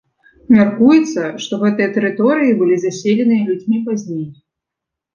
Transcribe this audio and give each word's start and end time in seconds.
Мяркуецца, 0.53 1.21
што 1.43 1.53
гэтыя 1.65 1.93
тэрыторыі 1.99 2.57
былі 2.65 2.75
заселеныя 2.87 3.49
людзьмі 3.53 3.87
пазней. 3.89 4.29